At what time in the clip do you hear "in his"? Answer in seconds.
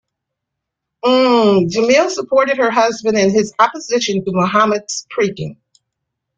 3.19-3.53